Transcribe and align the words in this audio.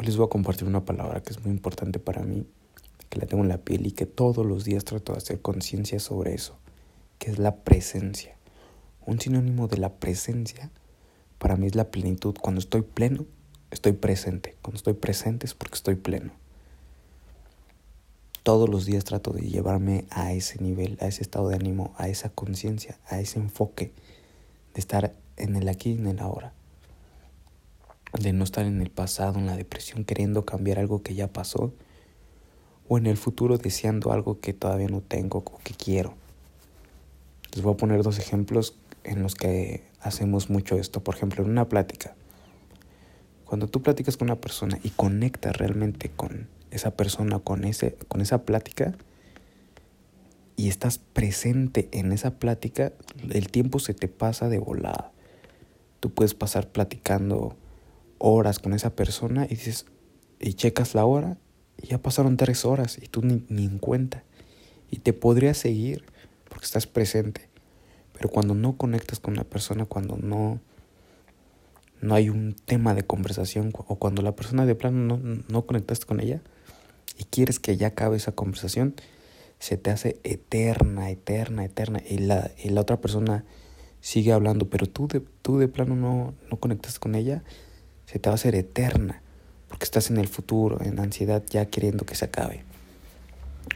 Hoy 0.00 0.04
les 0.04 0.16
voy 0.16 0.26
a 0.26 0.30
compartir 0.30 0.68
una 0.68 0.84
palabra 0.84 1.24
que 1.24 1.30
es 1.30 1.44
muy 1.44 1.50
importante 1.50 1.98
para 1.98 2.22
mí, 2.22 2.46
que 3.08 3.18
la 3.18 3.26
tengo 3.26 3.42
en 3.42 3.48
la 3.48 3.58
piel 3.58 3.84
y 3.84 3.90
que 3.90 4.06
todos 4.06 4.46
los 4.46 4.64
días 4.64 4.84
trato 4.84 5.10
de 5.10 5.18
hacer 5.18 5.42
conciencia 5.42 5.98
sobre 5.98 6.34
eso, 6.34 6.56
que 7.18 7.32
es 7.32 7.40
la 7.40 7.56
presencia. 7.56 8.36
Un 9.06 9.20
sinónimo 9.20 9.66
de 9.66 9.78
la 9.78 9.94
presencia 9.94 10.70
para 11.38 11.56
mí 11.56 11.66
es 11.66 11.74
la 11.74 11.90
plenitud. 11.90 12.36
Cuando 12.40 12.60
estoy 12.60 12.82
pleno, 12.82 13.26
estoy 13.72 13.90
presente. 13.90 14.54
Cuando 14.62 14.76
estoy 14.76 14.94
presente 14.94 15.46
es 15.46 15.54
porque 15.54 15.74
estoy 15.74 15.96
pleno. 15.96 16.30
Todos 18.44 18.68
los 18.68 18.86
días 18.86 19.02
trato 19.02 19.32
de 19.32 19.48
llevarme 19.48 20.04
a 20.10 20.32
ese 20.32 20.62
nivel, 20.62 20.96
a 21.00 21.08
ese 21.08 21.22
estado 21.22 21.48
de 21.48 21.56
ánimo, 21.56 21.92
a 21.96 22.06
esa 22.06 22.30
conciencia, 22.30 23.00
a 23.08 23.18
ese 23.18 23.40
enfoque 23.40 23.90
de 24.74 24.80
estar 24.80 25.16
en 25.36 25.56
el 25.56 25.68
aquí 25.68 25.90
y 25.90 25.94
en 25.94 26.06
el 26.06 26.20
ahora 26.20 26.54
de 28.12 28.32
no 28.32 28.44
estar 28.44 28.64
en 28.64 28.80
el 28.80 28.90
pasado, 28.90 29.38
en 29.38 29.46
la 29.46 29.56
depresión, 29.56 30.04
queriendo 30.04 30.44
cambiar 30.44 30.78
algo 30.78 31.02
que 31.02 31.14
ya 31.14 31.28
pasó, 31.28 31.72
o 32.88 32.98
en 32.98 33.06
el 33.06 33.16
futuro 33.16 33.58
deseando 33.58 34.12
algo 34.12 34.40
que 34.40 34.52
todavía 34.52 34.88
no 34.88 35.00
tengo 35.00 35.38
o 35.38 35.58
que 35.62 35.74
quiero. 35.74 36.14
Les 37.54 37.62
voy 37.62 37.74
a 37.74 37.76
poner 37.76 38.02
dos 38.02 38.18
ejemplos 38.18 38.76
en 39.04 39.22
los 39.22 39.34
que 39.34 39.84
hacemos 40.00 40.50
mucho 40.50 40.76
esto. 40.76 41.02
Por 41.02 41.14
ejemplo, 41.14 41.44
en 41.44 41.50
una 41.50 41.68
plática. 41.68 42.14
Cuando 43.44 43.68
tú 43.68 43.82
platicas 43.82 44.16
con 44.16 44.26
una 44.26 44.40
persona 44.40 44.78
y 44.82 44.90
conectas 44.90 45.56
realmente 45.56 46.10
con 46.10 46.48
esa 46.70 46.90
persona, 46.92 47.38
con, 47.38 47.64
ese, 47.64 47.96
con 48.08 48.20
esa 48.20 48.42
plática, 48.44 48.94
y 50.56 50.68
estás 50.68 50.98
presente 50.98 51.88
en 51.92 52.12
esa 52.12 52.38
plática, 52.38 52.92
el 53.30 53.48
tiempo 53.48 53.78
se 53.78 53.94
te 53.94 54.08
pasa 54.08 54.48
de 54.48 54.58
volada. 54.58 55.12
Tú 56.00 56.10
puedes 56.10 56.34
pasar 56.34 56.68
platicando 56.68 57.56
horas 58.18 58.58
con 58.58 58.72
esa 58.72 58.90
persona 58.90 59.46
y 59.46 59.54
dices, 59.54 59.86
y 60.40 60.54
checas 60.54 60.94
la 60.94 61.04
hora 61.04 61.38
y 61.80 61.88
ya 61.88 61.98
pasaron 61.98 62.36
tres 62.36 62.64
horas 62.64 62.98
y 63.00 63.06
tú 63.06 63.22
ni, 63.22 63.44
ni 63.48 63.64
en 63.64 63.78
cuenta. 63.78 64.24
Y 64.90 64.98
te 64.98 65.12
podría 65.12 65.54
seguir 65.54 66.04
porque 66.48 66.64
estás 66.64 66.86
presente. 66.86 67.48
Pero 68.12 68.28
cuando 68.28 68.54
no 68.54 68.76
conectas 68.76 69.20
con 69.20 69.36
la 69.36 69.44
persona, 69.44 69.84
cuando 69.84 70.16
no, 70.16 70.60
no 72.00 72.14
hay 72.14 72.30
un 72.30 72.54
tema 72.54 72.94
de 72.94 73.04
conversación 73.04 73.72
o 73.74 73.96
cuando 73.96 74.22
la 74.22 74.34
persona 74.34 74.66
de 74.66 74.74
plano 74.74 75.18
no, 75.18 75.42
no 75.48 75.66
conectaste 75.66 76.06
con 76.06 76.20
ella 76.20 76.40
y 77.16 77.24
quieres 77.24 77.58
que 77.58 77.76
ya 77.76 77.88
acabe 77.88 78.16
esa 78.16 78.32
conversación, 78.32 78.94
se 79.58 79.76
te 79.76 79.90
hace 79.90 80.20
eterna, 80.22 81.10
eterna, 81.10 81.64
eterna 81.64 82.00
y 82.08 82.18
la, 82.18 82.50
y 82.62 82.70
la 82.70 82.80
otra 82.80 83.00
persona 83.00 83.44
sigue 84.00 84.32
hablando, 84.32 84.70
pero 84.70 84.86
tú 84.86 85.08
de, 85.08 85.20
tú 85.42 85.58
de 85.58 85.68
plano 85.68 85.96
no, 85.96 86.34
no 86.50 86.56
conectaste 86.58 87.00
con 87.00 87.14
ella, 87.14 87.42
se 88.08 88.18
te 88.18 88.30
va 88.30 88.32
a 88.32 88.34
hacer 88.36 88.54
eterna, 88.54 89.20
porque 89.68 89.84
estás 89.84 90.08
en 90.08 90.16
el 90.16 90.28
futuro, 90.28 90.82
en 90.82 90.98
ansiedad, 90.98 91.44
ya 91.50 91.66
queriendo 91.66 92.06
que 92.06 92.14
se 92.14 92.24
acabe. 92.24 92.64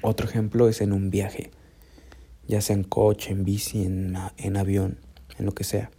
Otro 0.00 0.26
ejemplo 0.26 0.70
es 0.70 0.80
en 0.80 0.94
un 0.94 1.10
viaje, 1.10 1.50
ya 2.48 2.62
sea 2.62 2.74
en 2.74 2.82
coche, 2.82 3.30
en 3.30 3.44
bici, 3.44 3.84
en, 3.84 4.16
en 4.38 4.56
avión, 4.56 4.98
en 5.38 5.44
lo 5.44 5.52
que 5.52 5.64
sea. 5.64 5.90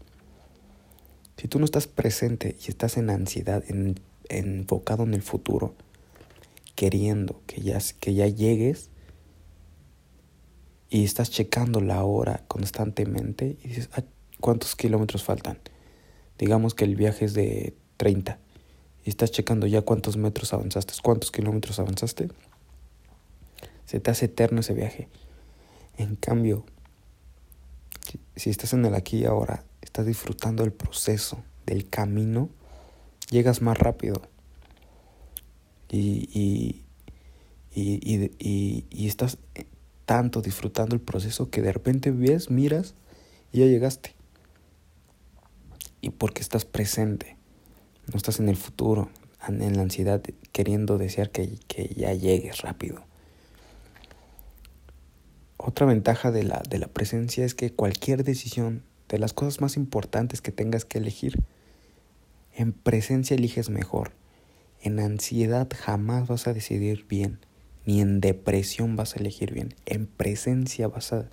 Si 1.38 1.48
tú 1.48 1.60
no 1.60 1.66
estás 1.66 1.86
presente 1.86 2.58
y 2.60 2.70
estás 2.70 2.98
en 2.98 3.12
ansiedad, 3.12 3.64
en, 3.68 4.00
enfocado 4.30 5.04
en 5.04 5.14
el 5.14 5.22
futuro, 5.22 5.76
queriendo 6.74 7.40
que 7.46 7.62
ya, 7.62 7.78
que 8.00 8.16
ya 8.16 8.26
llegues 8.26 8.90
y 10.90 11.04
estás 11.04 11.30
checando 11.30 11.82
la 11.82 12.04
hora 12.04 12.44
constantemente 12.48 13.58
y 13.64 13.68
dices, 13.68 13.90
ah, 13.94 14.04
¿cuántos 14.40 14.76
kilómetros 14.76 15.24
faltan? 15.24 15.60
Digamos 16.40 16.74
que 16.74 16.86
el 16.86 16.96
viaje 16.96 17.26
es 17.26 17.36
de 17.36 17.76
30 17.98 18.40
y 19.06 19.10
estás 19.10 19.32
checando 19.32 19.68
ya 19.68 19.82
cuántos 19.82 20.18
metros 20.18 20.54
avanzaste, 20.54 20.94
cuántos 21.02 21.32
kilómetros 21.32 21.80
avanzaste, 21.80 22.30
se 23.86 24.00
te 24.00 24.12
hace 24.12 24.26
eterno 24.26 24.62
ese 24.62 24.74
viaje. 24.74 25.10
En 25.98 26.16
cambio, 26.16 26.66
si 28.36 28.50
estás 28.50 28.74
en 28.74 28.86
el 28.86 28.96
aquí 28.96 29.18
y 29.18 29.26
ahora, 29.26 29.64
estás 29.82 30.06
disfrutando 30.06 30.64
del 30.64 30.74
proceso, 30.74 31.44
del 31.66 31.90
camino, 31.90 32.50
llegas 33.30 33.62
más 33.62 33.78
rápido. 33.78 34.22
Y, 35.90 36.30
y, 36.34 36.84
y, 37.76 38.86
y, 38.90 39.08
estás 39.08 39.38
tanto 40.06 40.42
disfrutando 40.42 40.96
el 40.96 41.02
proceso 41.02 41.52
que 41.52 41.62
de 41.62 41.72
repente 41.72 42.10
ves, 42.10 42.50
miras 42.50 42.96
y 43.52 43.60
ya 43.60 43.66
llegaste. 43.66 44.16
Y 46.02 46.10
porque 46.10 46.42
estás 46.42 46.66
presente. 46.66 47.38
No 48.12 48.18
estás 48.18 48.40
en 48.40 48.50
el 48.50 48.58
futuro, 48.58 49.10
en 49.48 49.76
la 49.76 49.82
ansiedad, 49.82 50.22
queriendo 50.52 50.98
desear 50.98 51.30
que, 51.30 51.58
que 51.68 51.88
ya 51.96 52.14
llegues 52.14 52.62
rápido. 52.62 53.04
Otra 55.58 55.86
ventaja 55.86 56.32
de 56.32 56.44
la, 56.44 56.62
de 56.70 56.78
la 56.78 56.88
presencia 56.88 57.46
es 57.46 57.56
que 57.56 57.72
cualquier 57.72 58.24
decisión, 58.24 58.84
de 59.08 59.18
las 59.20 59.34
cosas 59.34 59.62
más 59.62 59.78
importantes 59.78 60.42
que 60.42 60.52
tengas 60.52 60.86
que 60.86 60.98
elegir, 60.98 61.40
en 62.56 62.74
presencia 62.74 63.36
eliges 63.36 63.70
mejor. 63.70 64.12
En 64.82 65.00
ansiedad 65.00 65.70
jamás 65.74 66.28
vas 66.28 66.48
a 66.48 66.54
decidir 66.54 67.06
bien, 67.08 67.40
ni 67.86 68.02
en 68.02 68.20
depresión 68.20 68.96
vas 68.96 69.16
a 69.16 69.20
elegir 69.20 69.54
bien. 69.54 69.74
En 69.86 70.08
presencia 70.08 70.88
vas 70.88 71.14
a 71.14 71.30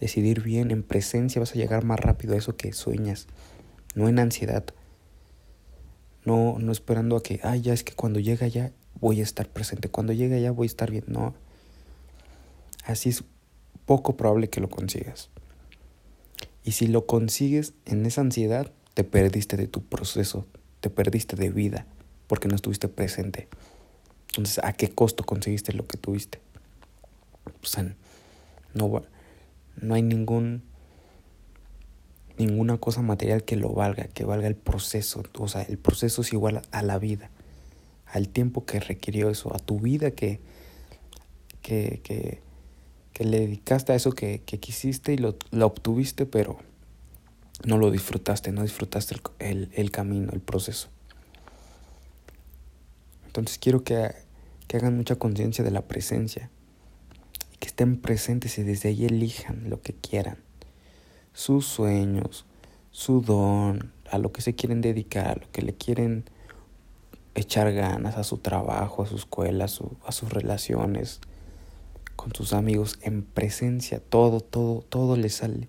decidir 0.00 0.42
bien, 0.42 0.70
en 0.70 0.82
presencia 0.82 1.40
vas 1.40 1.52
a 1.52 1.58
llegar 1.58 1.84
más 1.84 2.00
rápido 2.00 2.34
a 2.34 2.38
eso 2.38 2.56
que 2.56 2.72
sueñas, 2.72 3.28
no 3.94 4.08
en 4.08 4.18
ansiedad. 4.18 4.64
No, 6.24 6.58
no 6.58 6.72
esperando 6.72 7.16
a 7.16 7.22
que, 7.22 7.40
ay, 7.42 7.62
ya 7.62 7.72
es 7.72 7.84
que 7.84 7.94
cuando 7.94 8.20
llega 8.20 8.46
ya 8.46 8.72
voy 9.00 9.20
a 9.20 9.22
estar 9.22 9.48
presente, 9.48 9.88
cuando 9.88 10.12
llega 10.12 10.38
ya 10.38 10.50
voy 10.50 10.66
a 10.66 10.66
estar 10.66 10.90
bien. 10.90 11.04
No. 11.06 11.34
Así 12.84 13.08
es 13.08 13.24
poco 13.86 14.16
probable 14.16 14.48
que 14.48 14.60
lo 14.60 14.68
consigas. 14.68 15.30
Y 16.64 16.72
si 16.72 16.86
lo 16.86 17.06
consigues 17.06 17.72
en 17.86 18.04
esa 18.04 18.20
ansiedad, 18.20 18.70
te 18.94 19.04
perdiste 19.04 19.56
de 19.56 19.66
tu 19.66 19.82
proceso, 19.82 20.46
te 20.80 20.90
perdiste 20.90 21.36
de 21.36 21.50
vida, 21.50 21.86
porque 22.26 22.48
no 22.48 22.54
estuviste 22.54 22.88
presente. 22.88 23.48
Entonces, 24.28 24.62
¿a 24.62 24.72
qué 24.72 24.90
costo 24.90 25.24
conseguiste 25.24 25.72
lo 25.72 25.86
que 25.86 25.96
tuviste? 25.96 26.40
Pues, 27.60 27.76
no, 28.74 29.02
no 29.80 29.94
hay 29.94 30.02
ningún 30.02 30.62
ninguna 32.40 32.78
cosa 32.78 33.02
material 33.02 33.44
que 33.44 33.56
lo 33.56 33.72
valga, 33.72 34.08
que 34.08 34.24
valga 34.24 34.48
el 34.48 34.56
proceso. 34.56 35.22
O 35.38 35.48
sea, 35.48 35.62
el 35.62 35.78
proceso 35.78 36.22
es 36.22 36.32
igual 36.32 36.62
a 36.72 36.82
la 36.82 36.98
vida, 36.98 37.30
al 38.06 38.28
tiempo 38.28 38.64
que 38.64 38.80
requirió 38.80 39.30
eso, 39.30 39.54
a 39.54 39.58
tu 39.58 39.78
vida 39.78 40.12
que, 40.12 40.40
que, 41.62 42.00
que, 42.02 42.40
que 43.12 43.24
le 43.24 43.40
dedicaste 43.40 43.92
a 43.92 43.94
eso 43.94 44.12
que, 44.12 44.42
que 44.44 44.58
quisiste 44.58 45.12
y 45.12 45.18
lo, 45.18 45.36
obtuviste, 45.60 46.26
pero 46.26 46.58
no 47.64 47.76
lo 47.76 47.90
disfrutaste, 47.90 48.52
no 48.52 48.62
disfrutaste 48.62 49.14
el, 49.14 49.20
el, 49.38 49.70
el 49.74 49.90
camino, 49.90 50.32
el 50.32 50.40
proceso. 50.40 50.88
Entonces 53.26 53.58
quiero 53.58 53.84
que, 53.84 54.12
que 54.66 54.78
hagan 54.78 54.96
mucha 54.96 55.16
conciencia 55.16 55.62
de 55.62 55.70
la 55.70 55.82
presencia 55.82 56.50
y 57.54 57.58
que 57.58 57.68
estén 57.68 58.00
presentes 58.00 58.58
y 58.58 58.62
desde 58.62 58.88
ahí 58.88 59.04
elijan 59.04 59.68
lo 59.68 59.82
que 59.82 59.92
quieran 59.92 60.49
sus 61.32 61.66
sueños, 61.66 62.46
su 62.90 63.20
don, 63.20 63.92
a 64.10 64.18
lo 64.18 64.32
que 64.32 64.42
se 64.42 64.54
quieren 64.54 64.80
dedicar, 64.80 65.28
a 65.28 65.40
lo 65.44 65.50
que 65.52 65.62
le 65.62 65.74
quieren 65.74 66.24
echar 67.34 67.72
ganas 67.72 68.16
a 68.16 68.24
su 68.24 68.38
trabajo, 68.38 69.02
a 69.02 69.06
su 69.06 69.16
escuela, 69.16 69.64
a, 69.64 70.08
a 70.08 70.12
sus 70.12 70.32
relaciones 70.32 71.20
con 72.16 72.34
sus 72.34 72.52
amigos 72.52 72.98
en 73.02 73.22
presencia, 73.22 74.00
todo, 74.00 74.40
todo, 74.40 74.82
todo 74.82 75.16
les 75.16 75.36
sale, 75.36 75.68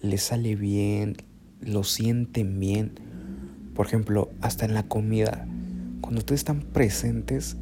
les 0.00 0.22
sale 0.22 0.54
bien, 0.54 1.16
lo 1.60 1.82
sienten 1.82 2.60
bien. 2.60 2.92
Por 3.74 3.86
ejemplo, 3.86 4.30
hasta 4.40 4.64
en 4.64 4.74
la 4.74 4.84
comida, 4.84 5.48
cuando 6.00 6.20
ustedes 6.20 6.42
están 6.42 6.60
presentes, 6.60 7.56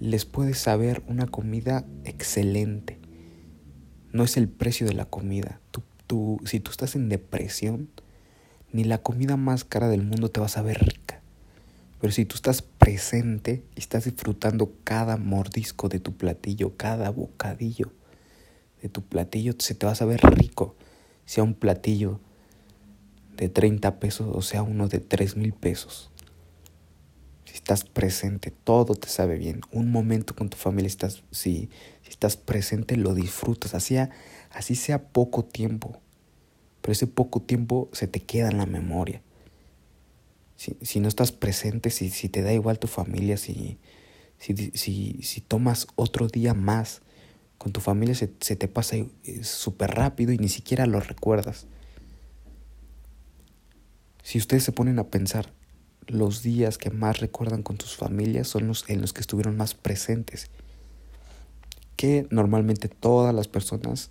les 0.00 0.24
puede 0.24 0.54
saber 0.54 1.02
una 1.06 1.26
comida 1.26 1.84
excelente 2.04 3.01
no 4.12 4.24
es 4.24 4.36
el 4.36 4.48
precio 4.48 4.86
de 4.86 4.92
la 4.92 5.06
comida. 5.06 5.60
Tú, 6.06 6.40
si 6.44 6.60
tú 6.60 6.70
estás 6.70 6.94
en 6.94 7.08
depresión, 7.08 7.88
ni 8.72 8.84
la 8.84 8.98
comida 8.98 9.36
más 9.36 9.64
cara 9.64 9.88
del 9.88 10.02
mundo 10.02 10.30
te 10.30 10.40
va 10.40 10.46
a 10.46 10.50
saber 10.50 10.78
rica. 10.78 11.20
Pero 12.00 12.12
si 12.12 12.24
tú 12.24 12.36
estás 12.36 12.62
presente 12.62 13.64
y 13.74 13.80
estás 13.80 14.04
disfrutando 14.04 14.72
cada 14.84 15.16
mordisco 15.16 15.88
de 15.88 16.00
tu 16.00 16.14
platillo, 16.14 16.76
cada 16.76 17.10
bocadillo 17.10 17.92
de 18.82 18.88
tu 18.88 19.02
platillo, 19.02 19.54
se 19.58 19.74
te 19.74 19.86
va 19.86 19.92
a 19.92 19.96
saber 19.96 20.20
rico. 20.20 20.74
Sea 21.24 21.44
un 21.44 21.54
platillo 21.54 22.20
de 23.36 23.48
30 23.48 23.98
pesos 23.98 24.28
o 24.30 24.42
sea 24.42 24.62
uno 24.62 24.88
de 24.88 24.98
3 24.98 25.36
mil 25.36 25.52
pesos. 25.52 26.11
Si 27.52 27.58
estás 27.58 27.84
presente, 27.84 28.50
todo 28.50 28.94
te 28.94 29.08
sabe 29.08 29.36
bien. 29.36 29.60
Un 29.72 29.90
momento 29.90 30.34
con 30.34 30.48
tu 30.48 30.56
familia, 30.56 30.86
estás, 30.86 31.22
si, 31.32 31.68
si 32.02 32.08
estás 32.08 32.38
presente, 32.38 32.96
lo 32.96 33.12
disfrutas. 33.14 33.74
Así, 33.74 33.98
así 34.52 34.74
sea 34.74 35.08
poco 35.08 35.44
tiempo. 35.44 36.00
Pero 36.80 36.92
ese 36.92 37.06
poco 37.06 37.42
tiempo 37.42 37.90
se 37.92 38.06
te 38.06 38.20
queda 38.20 38.48
en 38.48 38.56
la 38.56 38.64
memoria. 38.64 39.20
si, 40.56 41.00
no 41.00 41.08
estás 41.08 41.30
presente, 41.30 41.90
si, 41.90 42.08
si 42.08 42.30
te 42.30 42.40
da 42.40 42.54
igual 42.54 42.78
tu 42.78 42.86
familia, 42.86 43.36
si, 43.36 43.76
si, 44.38 44.54
si, 44.72 45.20
si 45.22 45.40
tomas 45.42 45.88
otro 45.94 46.28
día 46.28 46.54
más 46.54 47.02
con 47.58 47.70
tu 47.70 47.80
familia, 47.80 48.14
se, 48.14 48.32
se 48.40 48.56
te 48.56 48.66
pasa 48.66 48.96
eh, 48.96 49.10
súper 49.42 49.90
rápido 49.90 50.32
y 50.32 50.38
ni 50.38 50.48
siquiera 50.48 50.86
lo 50.86 51.00
recuerdas. 51.00 51.66
Si 54.22 54.38
ustedes 54.38 54.64
se 54.64 54.72
ponen 54.72 54.98
a 54.98 55.08
pensar, 55.08 55.52
los 56.06 56.42
días 56.42 56.78
que 56.78 56.90
más 56.90 57.20
recuerdan 57.20 57.62
con 57.62 57.76
tus 57.76 57.96
familias 57.96 58.48
son 58.48 58.66
los 58.66 58.88
en 58.88 59.00
los 59.00 59.12
que 59.12 59.20
estuvieron 59.20 59.56
más 59.56 59.74
presentes. 59.74 60.50
Que 61.96 62.26
normalmente 62.30 62.88
todas 62.88 63.34
las 63.34 63.48
personas 63.48 64.10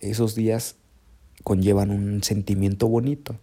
esos 0.00 0.34
días 0.34 0.76
conllevan 1.44 1.90
un 1.90 2.22
sentimiento 2.22 2.88
bonito, 2.88 3.36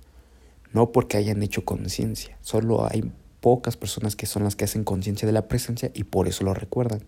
no 0.74 0.92
porque 0.92 1.18
hayan 1.18 1.42
hecho 1.44 1.66
conciencia, 1.66 2.38
solo 2.42 2.88
hay 2.88 3.12
pocas 3.42 3.78
personas 3.78 4.16
que 4.16 4.26
son 4.26 4.44
las 4.44 4.56
que 4.56 4.66
hacen 4.66 4.84
conciencia 4.84 5.26
de 5.26 5.32
la 5.32 5.48
presencia 5.48 5.92
y 5.94 6.04
por 6.04 6.28
eso 6.28 6.44
lo 6.44 6.54
recuerdan. 6.54 7.02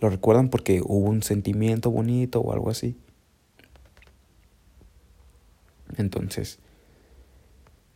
Lo 0.00 0.10
recuerdan 0.10 0.48
porque 0.48 0.80
hubo 0.80 1.08
un 1.08 1.22
sentimiento 1.22 1.90
bonito 1.90 2.40
o 2.40 2.52
algo 2.52 2.70
así. 2.70 2.96
Entonces, 5.96 6.58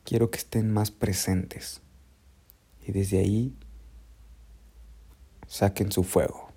quiero 0.04 0.30
que 0.30 0.38
estén 0.38 0.72
más 0.72 0.90
presentes 0.90 1.80
y 2.86 2.92
desde 2.92 3.18
ahí 3.18 3.54
saquen 5.46 5.92
su 5.92 6.04
fuego. 6.04 6.51